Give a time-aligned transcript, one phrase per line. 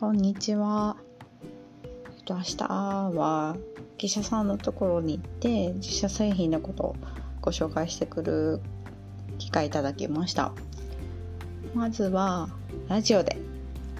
[0.00, 0.96] こんにちは。
[1.82, 3.56] えっと、明日は
[3.96, 6.96] 記者さんのところに行って自社製品のことを
[7.40, 8.60] ご紹介してくる
[9.38, 10.52] 機会いただきました。
[11.74, 12.48] まずは
[12.88, 13.38] ラジオで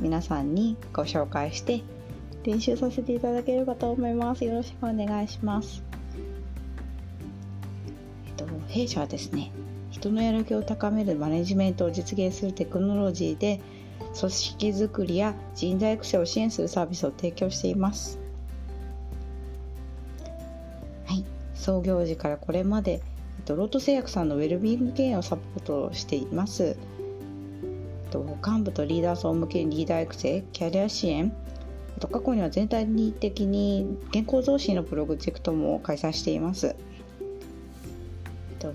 [0.01, 1.83] 皆さんにご紹介して
[2.45, 4.45] 練習させていただければと思います。
[4.45, 5.83] よろしくお願いします。
[8.29, 9.51] えっと弊社はですね
[9.91, 13.61] 人のやる気を高めるマネジメントを実現するテクノロジーで
[14.19, 18.19] 組織づくりや人材育成を支援するサービスを提供しています。
[21.07, 21.25] はい。
[21.55, 23.01] 創業時からこれまで
[23.47, 26.77] ロート製薬さんのウェルビーイング経営をサポートしています。
[28.45, 31.33] 幹部とリーダー層向けにリーダー育成キャリア支援
[31.97, 36.77] あと過去には全体的に健康増進のプロジェクトも開催しています。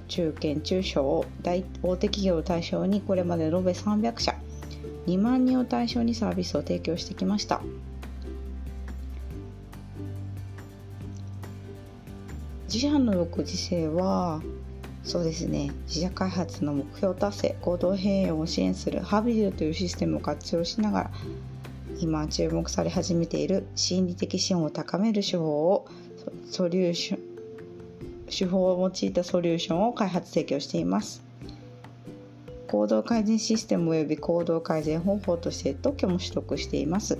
[0.07, 4.35] 中堅中小大大手企業を対象にこれまで延べ300社。
[5.07, 7.61] 2万人を対象にサービスを提供してきました。
[12.73, 14.41] 自社の独自性は
[15.03, 21.11] そうですね自社開発の目標達成行動変容を支援するハビリルというシステムを活用しながら
[21.99, 25.85] 今注目され始めている心理的資本を高める手法を
[26.49, 27.33] ソリューション
[28.27, 31.23] 手法を用いたソリューションを開発提供しています。
[32.73, 37.19] 行動改善システム及び行動改善方法として特許も取得しています。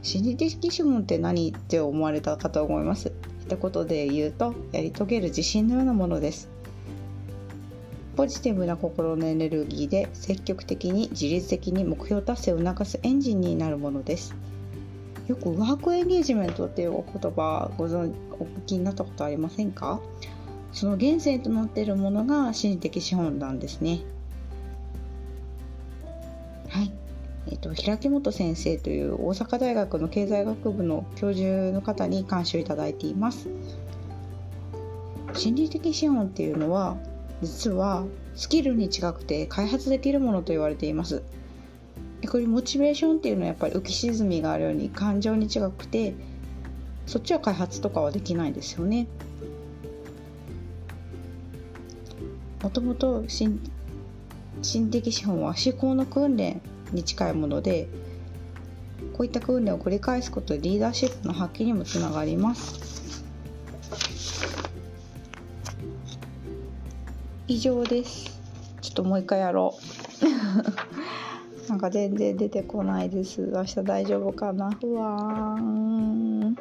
[0.00, 3.12] 心理的資本って何って思われたかと思います。
[3.42, 6.48] 一言で言うとやり遂げる自信のようなものです。
[8.16, 14.34] ポジティブな心のエネルギーで積極的に自律的に目標達成を促すエンジンになるものです。
[15.28, 20.00] よくワークエンゲージメントっていうお言葉ご存お聞きになったことありませんか？
[20.72, 24.00] その源泉となっているものが心理的資本なんですね。
[26.68, 26.92] はい。
[27.50, 33.48] えっと、平木本先生という大阪大学の経済学部の教授の方に監修いただいています。
[35.34, 36.96] 心理的資本っていうのは
[37.42, 38.04] 実は
[38.34, 41.22] スキルに違くて開発できるものと言われています。
[42.30, 46.14] これモチベーションっていうのはやっぱり浮き沈みがあるように感情に違くて
[47.06, 49.08] そっちは開発とかはできないですよね。
[52.62, 53.60] もともと心
[54.90, 56.60] 的資本は思考の訓練
[56.92, 57.88] に近いもので
[59.12, 63.24] こういった訓練を繰り返すことでリーダーシップの発揮にもつながります。
[67.48, 68.40] 以上です。
[68.80, 69.74] ちょっともう一回やろ
[71.66, 71.68] う。
[71.68, 73.42] なんか全然出てこないです。
[73.52, 74.70] 明日大丈夫かな？
[74.70, 76.56] 不安。